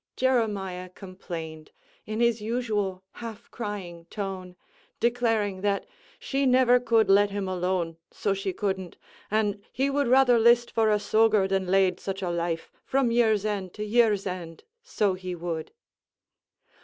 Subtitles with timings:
[0.15, 1.69] Jeremiah complained,
[2.07, 4.55] in his usual half crying tone,
[4.99, 5.85] declaring that
[6.17, 8.97] "she never could let him alone, so she couldn't,
[9.29, 13.45] and he would rather list for a soger than lade such a life, from year's
[13.45, 15.71] end to year's end, so he would."